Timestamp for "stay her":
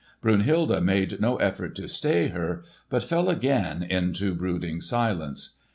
1.87-2.63